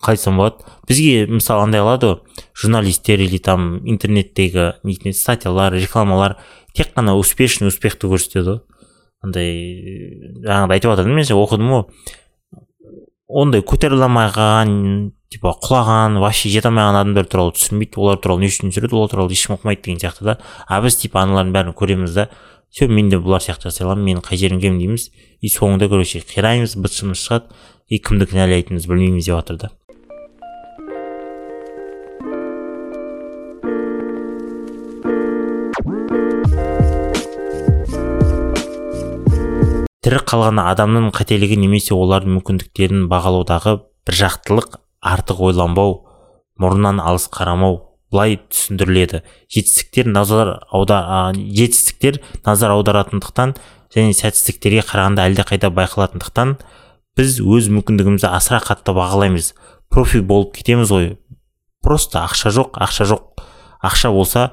[0.02, 6.36] қалай айтсам болады бізге мысалы андай қылады ғой журналистер или там интернеттегі статьялар рекламалар
[6.74, 8.60] тек қана успешный успехті көрсетеді ғой.
[9.24, 9.52] Андай
[10.44, 11.84] жаңағыдай айтып жатырмын мен оқыдым ғой.
[13.28, 18.46] Ондай көтеріле алмай қалған типа құлаған вообще жете алмай қалған адамдар туралы түсінбейді олар туралы
[18.46, 20.38] не үшін түсіреді олар туралы ешкім оқымайды деген сияқты да.
[20.66, 22.28] А біз типа аналардың бәрін көреміз да.
[22.70, 25.10] Все мен де бұлар сияқты жасай аламын менің қай жерім кем дейміз.
[25.40, 27.52] И соңында короче қираймыз быт шытымыз шығады.
[27.88, 29.70] И кімді кінәлайтынымызды білмейміз деп жатыр да.
[40.04, 43.74] Тірі қалған адамның қателігі немесе олардың мүмкіндіктерін бағалаудағы
[44.06, 45.96] біржақтылық артық ойланбау
[46.62, 47.80] мұрнынан алыс қарамау
[48.12, 49.22] былай түсіндіріледі.
[49.50, 53.56] Жетістіктер назар аудар жетістіктер назар аударатындықтан
[53.94, 56.56] және сәтсіздіктерге қарағанда әлдеқайда байқалатындықтан
[57.18, 59.52] біз өз мүмкіндігімізді асыра қатты бағалаймыз.
[59.90, 61.16] Профи болып кетеміз ғой.
[61.82, 63.42] Просто ақша жоқ ақша жоқ.
[63.82, 64.50] Ақша болса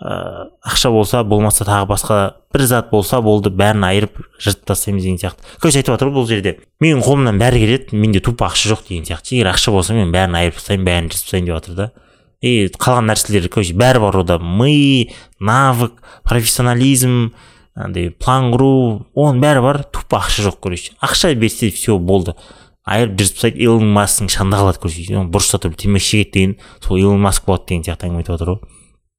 [0.00, 2.18] ә, ақша болса болмаса тағы басқа
[2.52, 5.44] бір зат болса болды бәрін айырып жыртып тастаймыз деген сияқты.
[5.60, 9.08] Короче айтып жатыр ғой бұл жерде менің қолымнан бәрі келеді менде тупо ақша жоқ деген
[9.08, 9.36] сияқты.
[9.38, 11.90] Егер ақша болса мен бәрін айырып тастаймын бәрін жыртып тастаймын деп жатыр да.
[12.44, 15.96] И қалған нәрселер короче бәрі бар ода ми навык
[16.28, 17.32] профессионализм
[17.74, 19.82] андай план құру оның бәрі бар.
[19.88, 20.92] Тупо ақша жоқ короче.
[21.00, 22.36] Ақша берсе все болды.
[22.84, 25.24] Айырып жыртып тастайды илон масктың шанда қалады короче.
[25.32, 28.75] Бұрышта тұрып темекі шегеді деген сол илон маск болады деген сияқты әңгіме айтып отыр ғой.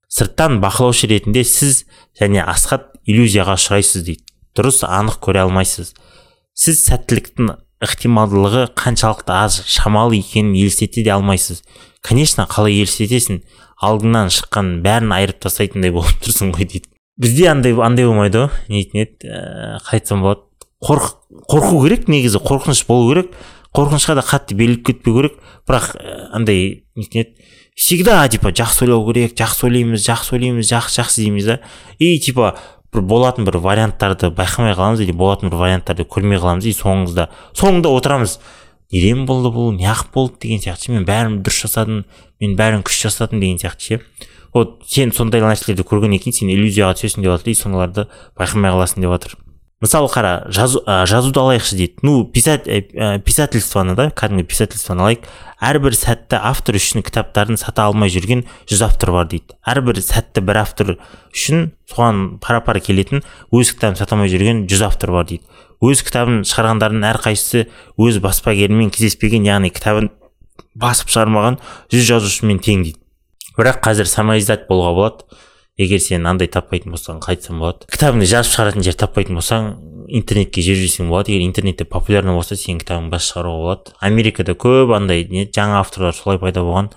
[0.08, 1.84] Сырттан бақылаушы ретінде сіз
[2.20, 4.24] және асхат иллюзияға ұшырайсыз дейді.
[4.58, 5.94] Дұрыс анық көре алмайсыз.
[6.58, 7.52] Сіз сәттіліктің
[7.84, 11.62] ықтималдылығы қаншалықты аз шамалы екенін елестете де алмайсыз.
[12.02, 13.44] Конечно қалай елестетесің?
[13.84, 16.90] Алдыңнан шыққан бәрін айырып тастайтындай болып тұрсың ғой дейді.
[17.22, 20.42] Бізде андай андай болмайды ғой не дейтін еді ә, қалай айтсам болады?
[20.82, 21.14] Қорқ
[21.52, 23.32] қорқу керек негізі қорқыныш болу керек.
[23.78, 25.38] Қорқынышқа да қатты беріліп кетпеу керек.
[25.70, 31.00] Бірақ ә, андай нетін еді всегда типа жақсы ойлау керек жақсы ойлаймыз жақсы ойлаймыз жақсы
[31.00, 31.60] жақсы дейміз да.
[32.00, 32.58] И типа
[32.92, 37.94] бір болатын бір варианттарды байқамай қаламыз или болатын бір варианттарды көрмей қаламыз и соңында соңында
[37.94, 38.40] отырамыз.
[38.92, 39.74] Неден болды бұл?
[39.78, 42.06] Неғып болды деген сияқты мен бәрін дұрыс жасадым
[42.42, 44.02] мен бәрін күш жасадым деген сияқты ше?
[44.56, 48.08] Вот сен сондай нәрселерді көргеннен кейін сен иллюзияға түсесің деп жатыр и сондайларды
[48.40, 49.36] байқамай қаласың деп жатыр
[49.82, 52.00] мысалы қара жазу, ә, жазуды алайықшы дейді.
[52.02, 55.28] Ну писать ә, писательствоны да кәдімгі писательствоны алайық.
[55.62, 59.58] Әрбір сәтті автор үшін кітаптарын сата алмай жүрген жүз автор бар дейді.
[59.66, 60.96] Әрбір сәтті бір автор
[61.34, 63.22] үшін соған пара пар келетін
[63.54, 65.46] өз кітабын сата алмай жүрген жүз автор бар дейді.
[65.78, 67.68] Өз кітабын шығарғандардың әрқайсысы
[68.02, 70.10] өз баспагерімен кездеспеген яғни кітабын
[70.74, 71.60] басып шығармаған
[71.94, 73.02] жүз жазушымен тең дейді.
[73.58, 75.38] Бірақ қазір самоиздат болуға болады.
[75.78, 77.86] Егер сен андай таппайтын болсаң қайтсам болады.
[77.94, 79.68] Кітабыңды жазып шығаратын жер таппайтын болсаң
[80.08, 81.36] интернетке жіберсең болады.
[81.36, 83.94] Егер интернетте популярный болса сенің кітабыңды басып шығаруға болады.
[84.02, 86.90] Америкада көп андай не жаңа авторлар солай пайда болған.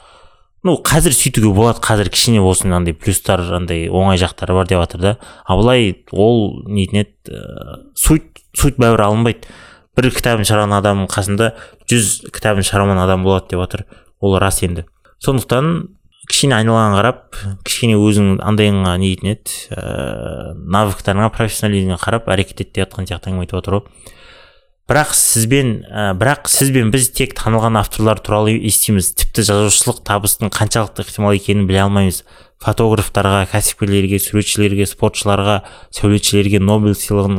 [0.64, 1.80] Ну қазір сөйтуге болады.
[1.84, 5.16] Қазір кішкене болсын андай плюстар андай оңай жақтары бар деп жатыр да.
[5.44, 9.48] А былай ол нетін еді ә, суть суть бәрібір алынбайды.
[9.96, 11.52] Бір кітабын шығарған адамның қасында
[11.90, 13.86] жүз кітабын шығармаған адам болады деп жатыр.
[14.20, 14.86] Ол рас енді.
[15.20, 15.99] Сондықтан
[16.30, 22.72] кішкене айналаңа қарап кішкене өзің андайыңа не дейтін еді ә, навыктарыңа профессионализміңе қарап әрекет ет
[22.72, 24.16] деп жатқан сияқты әңгіме айтып отыр ғой
[24.90, 29.12] бірақ сізбен ә, бірақ сіз бен біз тек танылған авторлар туралы естиміз.
[29.20, 32.24] Тіпті жазушылық табыстың қаншалықты ықтимал екенін біле алмаймыз.
[32.60, 35.60] Фотографтарға кәсіпкерлерге суретшілерге спортшыларға
[35.94, 37.38] сәулетшілерге нобель сыйлығының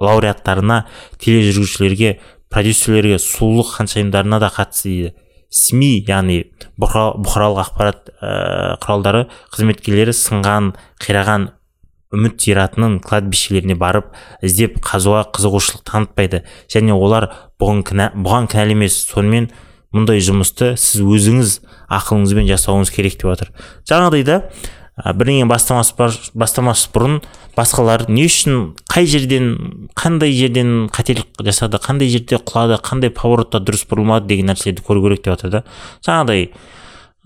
[0.00, 0.80] лауреаттарына
[1.20, 2.16] тележүргізушілерге
[2.48, 5.14] продюсерлерге сұлулық ханшайымдарына да қатысты дейді.
[5.48, 6.42] Сми яғни
[6.80, 11.48] бұқаралық ақпарат ә, құралдары қызметкерлері сынған қираған
[12.14, 16.42] үміт зиратының кладбищелеріне барып іздеп қазуға қызығушылық танытпайды.
[16.72, 17.28] Және олар
[17.60, 18.96] бұған кінә, бұған кінәлі емес.
[19.10, 19.50] Сонымен
[19.94, 21.54] мұндай жұмысты сіз өзіңіз
[21.96, 23.52] ақылыңызбен жасауыңыз керек деп жатыр
[23.88, 24.36] жаңағыдай да
[25.04, 25.92] бірдеңе бастамас
[26.34, 27.20] бастамас бұрын
[27.56, 29.52] басқалар не үшін қай жерден
[29.98, 35.24] қандай жерден қателік жасады қандай жерде құлады қандай поворотта дұрыс бұрылмады деген нәрселерді көру керек
[35.24, 35.62] деп жатыр да.
[36.06, 36.50] Жаңағыдай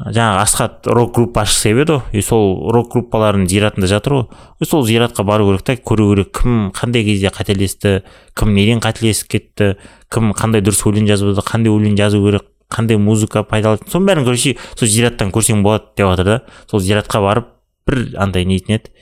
[0.03, 2.03] жаңағы асхат рок группа ашқысы келіп еді ғой.
[2.13, 4.25] И сол рок группалардың зиратында жатыр ғой.
[4.67, 8.03] Сол зиратқа бару керек та көру керек кім қандай кезде қателесті
[8.37, 9.77] кім неден қателесіп кетті
[10.13, 13.79] кім қандай дұрыс өлең жазбады қандай өлең жазу керек қандай музыка пайдалы.
[13.93, 16.39] Соның бәрін короче сол зираттан көрсең болады деп жатыр да.
[16.71, 17.53] Сол зиратқа барып
[17.88, 18.92] бір андай нетін еді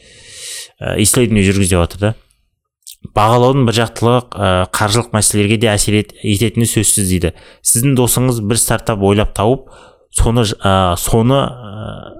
[0.80, 2.12] ә, исследование жүргіз деп жатыр да.
[3.16, 7.32] Бағалаудың бір жақтылығы ә, қаржылық мәселелерге де әсер ететіні сөзсіз дейді.
[7.64, 9.70] Сіздің досыңыз бір стартап ойлап тауып
[10.16, 12.10] соны ә, соны ә,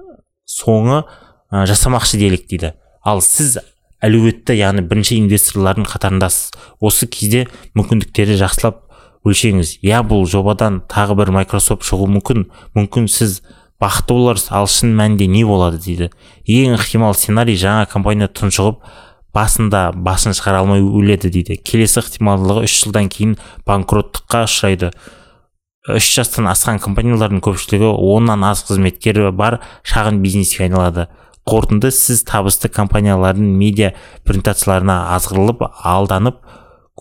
[0.49, 2.73] соңы ә, жасамақшы делік дейді.
[3.05, 3.59] Ал сіз
[4.01, 7.45] әлеуетті яғни бірінші инвесторлардың қатарындасыз осы кезде
[7.77, 8.81] мүмкіндіктерді жақсылап
[9.27, 9.77] өлшеңіз.
[9.85, 12.47] Иә бұл жобадан тағы бір Microsoft шығуы мүмкін.
[12.73, 13.41] Мүмкін сіз
[13.81, 16.11] бақытты боларсыз ал шын мәнінде не болады дейді.
[16.45, 18.83] Ең ықтимал сценарий жаңа компания тұншығып
[19.33, 21.57] басында басын шығара алмай өледі дейді.
[21.57, 24.91] Келесі ықтималдылығы үш жылдан кейін банкроттыққа ұшырайды.
[25.89, 31.07] Үш жастан асқан компаниялардың көпшілігі оннан аз қызметкері бар шағын бизнеске айналады.
[31.49, 33.95] Қорытынды сіз табысты компаниялардың медиа
[34.27, 36.37] презентацияларына азғырылып алданып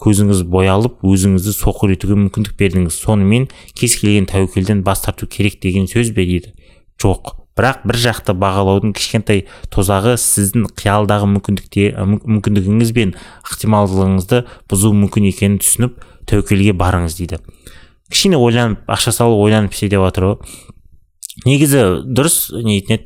[0.01, 2.97] көзіңіз боялып өзіңізді соқыр етуге мүмкіндік бердіңіз.
[3.03, 6.55] Сонымен кез келген тәуекелден бас тарту керек деген сөз бе дейді.
[7.01, 7.37] Жоқ.
[7.59, 9.43] Бірақ бір жақты бағалаудың кішкентай
[9.75, 15.99] тозағы сіздің қиялдағы мүмкіндігіңіз бен ықтималдылығыңызды бұзуы мүмкін екенін түсініп
[16.31, 17.41] тәуекелге барыңыз дейді.
[18.09, 20.39] Кішкене ойланып ақша салып ойланып істе деп жатыр
[21.45, 23.03] негізі дұрыс не еді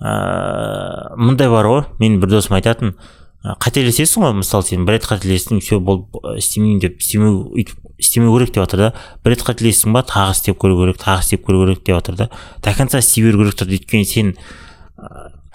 [0.00, 1.82] ыыы мындай бар ғой.
[2.00, 2.94] Менің бір досым айтатын
[3.40, 8.52] қателесесің ғой мысалы сен бір рет қателестің все болып істемеймін деп істемеу өйтіп істемеу керек
[8.52, 8.88] деп жатыр да.
[9.24, 12.28] Бір рет қателестің ба тағы істеп көру керек тағы істеп көру керек деп жатыр да.
[12.60, 13.78] До конца істей беру керек тұрды.
[13.80, 14.34] Өйткені сен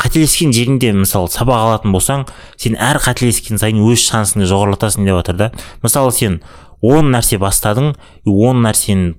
[0.01, 2.25] қателескен жеріңде мысалы сабақ алатын болсаң
[2.57, 5.51] сен әр қателескен сайын өз шансыңды жоғарылатасың деп жатыр да.
[5.85, 6.39] Мысалы сен
[6.81, 7.93] он нәрсе бастадың
[8.25, 9.13] он нәрсенің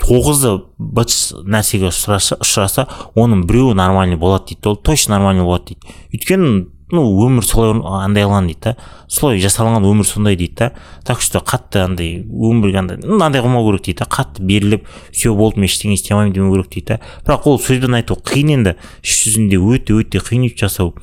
[0.00, 1.12] тоғызы быт
[1.44, 5.96] нәрсеге ұшыраса оның біреуі нормальный болады дейді ол точно нормальный болады дейді.
[6.14, 6.52] Өйткені
[6.92, 7.72] ну өмір солай
[8.02, 8.72] андай қылған дейді да.
[9.08, 10.68] Солай жасалған өмір сондай дейді да.
[11.04, 14.08] Так что қатты андай өмірге андай андай қылмау керек дейді да.
[14.10, 17.00] Қатты беріліп все болды мен ештеңе істей алмаймын демеу керек дейді да.
[17.26, 18.76] Бірақ ол сөзбен айту қиын енді.
[19.02, 20.94] Іс жүзінде өте өте қиын өйтіп жасау.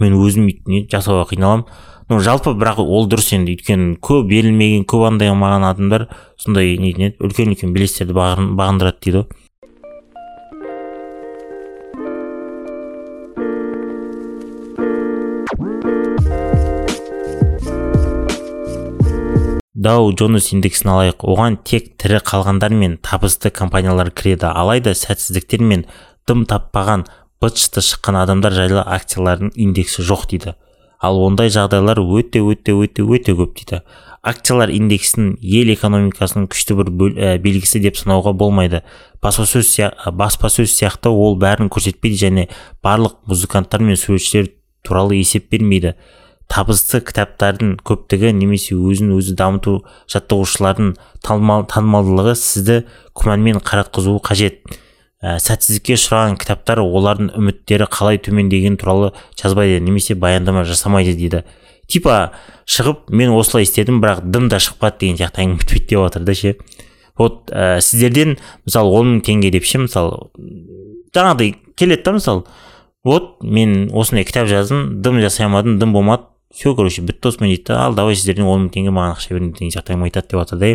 [0.00, 0.50] Мен өзім
[0.90, 1.66] жасауға қиналамын.
[2.10, 3.54] Ну жалпы бірақ ол дұрыс енді.
[3.54, 9.22] Өйткені көп берілмеген көп андай қылмаған адамдар сондай нетін еді үлкен үлкен белестерді бағындырады дейді
[9.22, 9.28] ғой.
[19.80, 21.24] Дау джонс индексін алайық.
[21.24, 24.50] Оған тек тірі қалғандар мен табысты компаниялар кіреді.
[24.52, 25.86] Алайда сәтсіздіктер мен
[26.28, 27.06] дым таппаған
[27.40, 30.54] быт шыққан адамдар жайлы акциялардың индексі жоқ дейді.
[31.00, 33.80] Ал ондай жағдайлар өте өте өте өте көп дейді.
[34.20, 38.82] Акциялар индексін ел экономикасының күшті бір ә, белгісі деп санауға болмайды.
[39.24, 39.72] Баспасөз
[40.12, 42.48] баспасөз сияқты ол бәрін көрсетпейді және
[42.84, 44.52] барлық музыканттар мен суретшілер
[44.84, 45.94] туралы есеп бермейді.
[46.50, 49.76] Табысты кітаптардың көптігі немесе өзін өзі дамыту
[50.10, 52.78] жаттығушылардың танымалдылығы сізді
[53.14, 54.64] күмәнмен қаратқызуы қажет.
[55.20, 61.44] Ә, сәтсіздікке ұшыраған кітаптар олардың үміттері қалай төмендегені туралы жазбайды немесе баяндама жасамайды дейді.
[61.90, 62.32] Типа
[62.64, 66.34] шығып мен осылай істедім бірақ дым да шықпады деген сияқты әңгіме бітпейді деп жатыр да
[66.34, 66.54] ше.
[67.20, 70.30] Вот ә, сіздерден мысалы он мың теңге деп ше мысалы
[71.12, 72.44] жаңағыдай келеді да мысалы.
[73.04, 76.29] Вот мен осындай кітап жаздым дым жасай алмадым дым болмады.
[76.52, 79.70] Все короче бітті осымен дейді ал давай сіздерден он мың теңге маған ақша беріңдер деген
[79.70, 80.70] сияқты әңгіме айтады деп жатыр да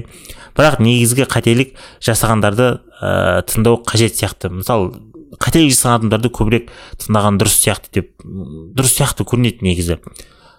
[0.55, 4.49] бірақ негізгі қателік жасағандарды ә, тыңдау қажет сияқты.
[4.55, 4.93] Мысалы
[5.41, 6.71] қателік жасаған адамдарды көбірек
[7.03, 9.99] тыңдаған дұрыс сияқты деп дұрыс сияқты көрінеді негізі.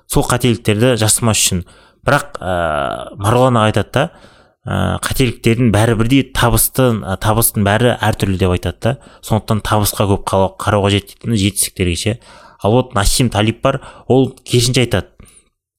[0.06, 1.64] Сол қателіктерді жасамас үшін.
[2.06, 4.04] Бірақ ә, марғұлан аға айтады да
[4.66, 8.98] ә, қателіктердің бәрі бірдей табысты табыстың бәрі әртүрлі деп айтады да.
[9.24, 12.18] Сондықтан табысқа көп қарау қажет дейді жетістіктерге ше.
[12.62, 15.12] Ал вот насим талип бар ол керісінше айтады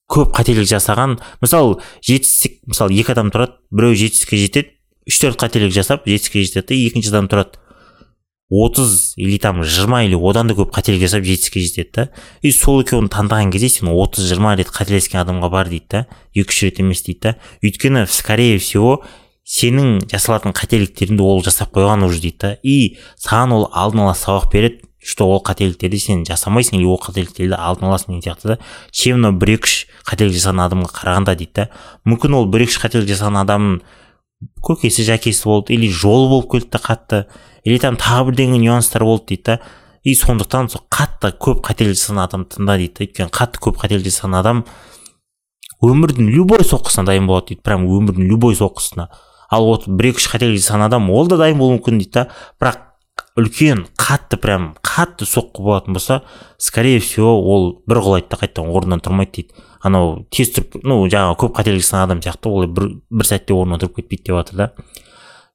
[0.08, 1.20] көп қателік жасаған.
[1.44, 4.76] Мысалы жетістік мысалы екі адам тұрады біреу жетістікке жетеді
[5.08, 7.60] үш төрт қателік жасап жетістікке жетеді екінші адам тұрады.
[8.50, 12.10] отыз или там жиырма или одан да көп қателік жасап жетістікке жетеді да.
[12.42, 16.06] И сол екеуін таңдаған кезде сен отыз жиырма рет қателескен адамға бар дейді да.
[16.34, 17.36] Екі үш рет емес дейді да.
[17.60, 19.04] Өйткені скорее всего
[19.44, 22.54] сенің жасалатын қателіктеріңді ол жасап қойған уже дейді да.
[22.64, 24.88] И саған ол алдын ала сабақ береді.
[25.08, 28.58] Что ол қателіктерді сен жасамайсың или ол қателіктерді алдын аласың деген сияқты да.
[28.92, 31.68] Чем мынау бір екі үш қателік жасаған адамға қарағанда дейді да
[32.04, 33.80] мүмкін ол бір екі үш қателік жасаған адамның
[34.68, 37.22] көкесі жәкесі болды или жолы болып келді да қатты
[37.64, 39.60] или там тағы бірдеңе нюанстар болды дейді да.
[40.04, 43.08] И сондықтан сол қатты көп қателік жасаған адамды тыңда дейді да.
[43.08, 44.66] Өйткені қатты көп қателік жасаған адам
[45.84, 49.08] өмірдің любой соққысына дайын болады дейді прям өмірдің любой соққысына.
[49.52, 52.28] Ал вот бір екі үш қателік жасаған адам ол да дайын болуы мүмкін дейді да.
[52.60, 52.87] Бірақ
[53.38, 56.24] үлкен қатты прям қатты соққы болатын болса
[56.58, 59.66] скорее всего ол бір құлайды да қайтадан орнынан тұрмайды дейді.
[59.82, 63.84] Анау тез тұрып ну жаңағы көп қателік жасаған адам сияқты олай бір, бір сәтте орнынан
[63.84, 64.70] тұрып кетпейді деп жатыр да.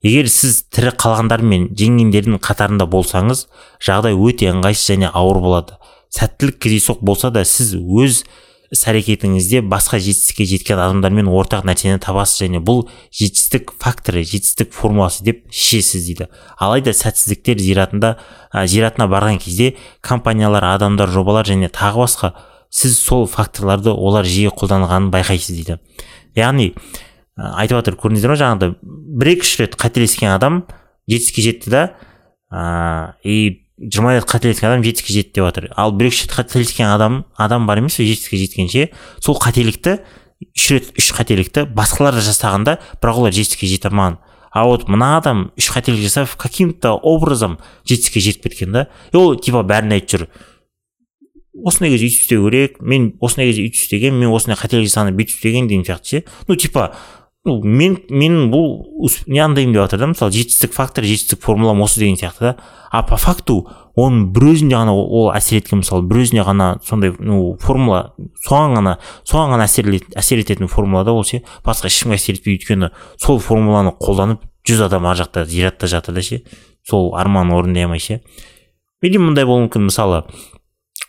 [0.03, 3.47] Егер сіз тірі қалғандар мен жеңгендердің қатарында болсаңыз
[3.83, 5.79] жағдай өте ыңғайсыз және ауыр болады.
[6.11, 8.25] Сәттілік кездейсоқ болса да сіз өз
[8.73, 15.27] іс әрекетіңізде басқа жетістікке жеткен адамдармен ортақ нәрсені табасыз және бұл жетістік факторы жетістік формуласы
[15.27, 16.29] деп шешесіз дейді.
[16.57, 18.15] Алайда сәтсіздіктер зиратында
[18.49, 22.33] ә, зиратына барған кезде компаниялар адамдар жобалар және тағы басқа
[22.73, 25.79] сіз сол факторларды олар жиі қолданғанын байқайсыз дейді.
[26.35, 28.77] Яғни ә, айтып жатыр көрдіңіздер ма жаңағыдай
[29.21, 30.63] бір екі үш рет қателескен адам
[31.13, 31.85] жетістікке жетті да
[32.49, 36.87] ыыы и жиырма рет қателескен адам жетістікке жетті деп жатыр ал бір екі рет қателескен
[36.95, 38.89] адам адам бар емес пе жетістікке жеткенше.
[39.19, 39.99] Сол қателікті
[40.55, 44.21] үш рет үш қателікті басқалар да жасағанда бірақ олар жетістікке жете алмаған.
[44.53, 48.87] А вот мына адам үш қателік жасап каким то образом жетістікке жетіп кеткен да.
[49.13, 50.29] И ол типа бәріне айтып жүр.
[51.65, 55.37] Осындай кезде өйтіп істеу керек мен осындай кезде өйтіп істегенмін мен осындай қателік жасағанда бүйтіп
[55.37, 56.25] істегенмін деген сияқты ше.
[56.49, 56.93] Ну типа
[57.45, 62.15] мен мен бұл не андаймын деп жатыр да мысалы жетістік фактор жетістік формулам осы деген
[62.17, 62.57] сияқты да.
[62.91, 67.17] А по факту оның бір өзіне ғана ол әсер еткен мысалы бір өзіне ғана сондай
[67.19, 68.15] ну формула
[68.47, 68.95] соған ғана
[69.27, 73.97] соған ғана әсер, ететін формула да ол ше басқа ешкімге әсер етпейді өйткені сол формуланы
[73.99, 76.43] қолданып жүз адам ар жақта зиратта жатыр да ше.
[76.87, 78.23] Сол арманын орындай алмай ше
[79.03, 79.91] или мындай болуы мүмкін.
[79.91, 80.23] Мысалы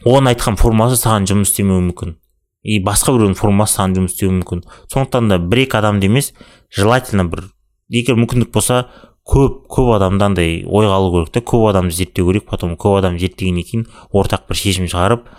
[0.04, 2.17] оның айтқан формасы саған жұмыс істемеуі мүмкін.
[2.63, 4.63] И басқа біреудің формасы саған жұмыс істеуі мүмкін.
[4.91, 6.34] Сондықтан да бір екі адамды емес
[6.73, 7.49] желательно бір
[7.91, 8.88] егер мүмкіндік болса
[9.28, 13.23] көп көп адамдан андай ойға алу керек та көп адамды зерттеу керек потом көп адамды
[13.23, 15.30] зерттегеннен кейін ортақ бір шешім шығарып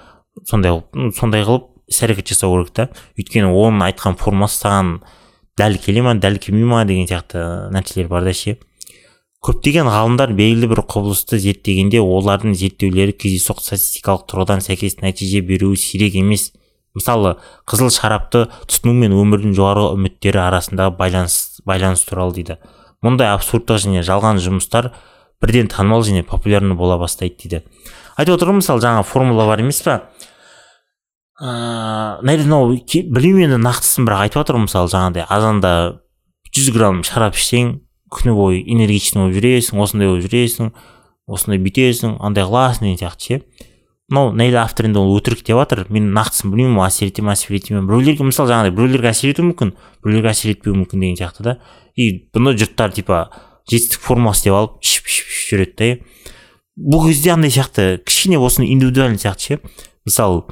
[0.49, 0.81] сондай
[1.19, 4.95] сондай қылып іс әрекет жасау керек та өйткені оның айтқан формасы саған
[5.61, 8.57] дәл келе ма дәл келмей ма деген сияқты нәрселер бар да ше.
[9.45, 16.17] Көптеген ғалымдар белгілі бір құбылысты зерттегенде олардың зерттеулері кездейсоқ статистикалық тұрғыдан сәйкес нәтиже беруі сирек
[16.17, 16.49] емес.
[16.95, 17.37] Мысалы
[17.69, 22.59] қызыл шарапты тұтыну мен өмірдің жоғары үміттері арасындағы байланыс байланыс туралы дейді.
[23.05, 24.93] Мұндай абсурдтық және жалған жұмыстар
[25.43, 27.65] бірден танымал және популярны бола бастайды дейді.
[28.17, 30.05] Айтып отырмын мысалы жаңа формула бар емес па
[31.43, 35.73] ыыы мынау білмеймін енді нақтысын бірақ айтып жатырмын мысалы жаңағыдай азанда
[36.55, 37.81] жүз грамм шарап ішсең
[38.15, 40.71] күні бойы энергичный болып жүресің осындай болып жүресің
[41.27, 43.41] осындай бүйтесің андай қыласың деген сияқты ше.
[44.11, 45.85] Мынау нейл автор енді ол өтірік деп жатыр.
[45.89, 47.83] Мен нақтысын білмеймін ол әсер ете ме әсер ете ме.
[47.87, 49.73] Біреулерге мысалы жаңағыдай біреулерге әсер етуі мүмкін
[50.05, 51.57] біреулерге әсер етпеуі мүмкін деген сияқты да.
[51.97, 53.31] И бұны жұрттар типа
[53.71, 55.91] жетістік формасы деп алып ішіп ішіп ішіп жүреді да
[56.77, 59.61] бұл кезде андай сияқты кішкене осыны индивидуальный сияқты ше.
[60.05, 60.45] Мысалы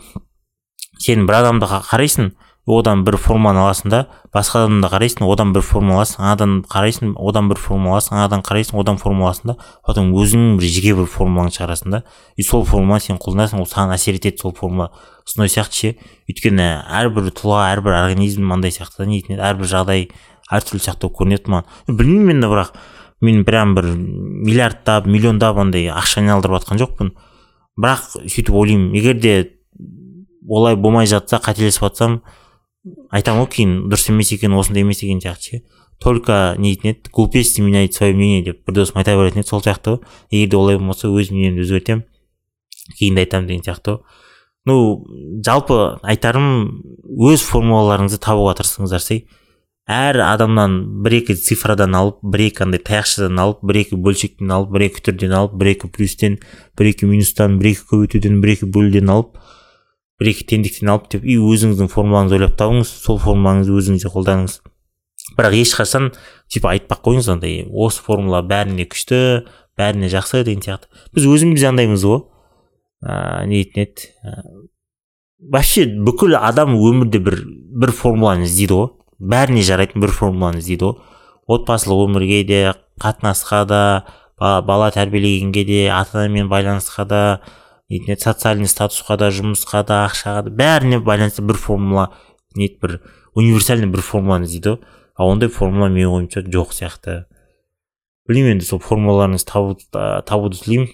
[1.03, 2.33] сен бір адамды қарайсың
[2.67, 4.01] одан бір форманы аласың да
[4.35, 8.79] басқа адамды қарайсың одан бір форма аласың анадан қарайсың одан бір форма аласың анадан қарайсың
[8.79, 12.03] одан форма аласың да потом өзіңнің бір жеке бір формулаңды шығарасың да.
[12.37, 14.93] И сол форманы сен қолданасың ол саған әсер етеді сол формула
[15.27, 15.91] сондай сияқты ше.
[16.31, 20.07] Өйткені әрбір тұлға әрбір организм мынандай сияқты не еді әрбір жағдай
[20.53, 21.67] әртүрлі сияқты болып көрінеді маған.
[21.91, 22.71] Білмеймін енді бірақ
[23.23, 27.11] мен прям бір миллиардтап миллиондап андай ақша айналдырып жатқан жоқпын.
[27.79, 29.35] Бірақ сөйтіп ойлаймын егер де
[30.49, 32.21] олай болмай жатса қателесіп жатсам
[33.13, 35.63] айтамын ғой кейін дұрыс емес екен осындай емес деген сияқты ше.
[36.03, 39.63] Только не дейтін еді глупости меняет свое мнение деп бір досым айта беретін еді сол
[39.63, 40.01] сияқты ғой.
[40.31, 42.03] Егер де олай болмаса өз мнениемді өзгертемін
[42.99, 44.03] кейін де айтамын деген сияқты ғой.
[44.67, 45.07] Ну
[45.47, 46.83] жалпы айтарым
[47.19, 49.23] өз формулаларыңызды табуға тырысыңыздар
[49.91, 54.71] әр адамнан бір екі цифрадан алып бір екі андай таяқшадан алып бір екі бөлшектен алып
[54.77, 56.39] бір екі түрден алып бір екі плюстен
[56.79, 59.41] бір екі минустан бір екі көбейтуден бір екі бөлуден алып
[60.23, 64.61] бір екі теңдіктен алып деп и өзіңіздің формулаңызды ойлап табыңыз сол формулаңызды өзіңізде қолданыңыз.
[65.37, 66.11] Бірақ ешқашан
[66.53, 69.19] типа айтпақ қойыңыз андай осы формула бәріне күшті
[69.79, 70.91] бәріне жақсы деген сияқты.
[71.15, 72.23] Біз өзіміз андаймыз ғой.
[73.03, 74.11] Ыыы не дейтін еді?
[75.53, 77.41] Вообще бүкіл адам өмірде бір
[77.83, 78.91] бір формуланы іздейді ғой.
[79.19, 81.01] Бәріне жарайтын бір формуланы іздейді ғой.
[81.51, 82.61] Отбасылық өмірге де
[83.03, 83.83] қатынасқа да
[84.39, 87.23] бала тәрбиелегенге де ата анамен байланысқа да
[87.99, 92.09] не социальный статусқа да жұмысқа да ақшаға да бәріне байланысты бір формула
[92.57, 93.01] не бір
[93.35, 94.81] универсальный бір формуланы іздейді ғой.
[95.17, 97.25] Ал ондай формула менің ойымша жоқ сияқты.
[98.29, 99.77] Білмеймін енді сол формулаларыңызды табу,
[100.27, 100.89] табуды тілеймін.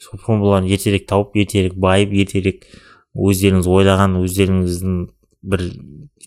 [0.00, 2.66] Сол формуланы ертерек тауып ертерек байып ертерек
[3.14, 4.98] өздеріңіз ойлаған өздеріңіздің
[5.44, 5.64] бір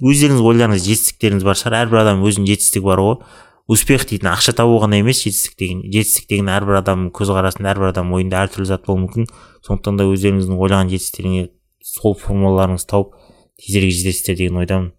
[0.01, 1.79] өздеріңіз ойларыңыз жетістіктеріңіз бар шығар.
[1.85, 3.17] Әрбір адамның өзінің жетістігі бар ғой.
[3.67, 8.19] Успех дейтін ақша табу ғана емес жетістік деген жетістік деген әрбір адамның көзқарасында әрбір адамның
[8.19, 9.27] ойында әртүрлі зат болуы мүмкін.
[9.67, 11.49] Сондықтан да өздеріңіздің ойлаған жетістіктеріңе
[11.83, 13.17] сол формулаларыңызды тауып
[13.59, 14.91] тезірек жетесіздер деген ойдамын.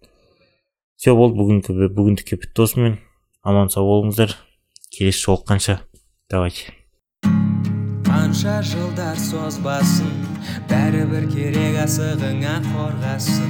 [0.99, 2.99] Все болды бүгінгі бүгіндікке бітті осымен
[3.41, 4.35] аман сау болыңыздар.
[4.93, 5.79] Келесі жолыққанша
[6.29, 6.75] давайте.
[8.05, 10.11] Қанша жылдар созбасын
[10.69, 13.49] бәрібір керек асығыңа қорғасын.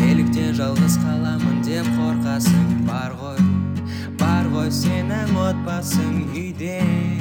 [0.00, 3.49] Неліктен жалғыз қаламын деп қорқасың бар ғой
[4.50, 7.20] бар ғой сенің отбасың үйде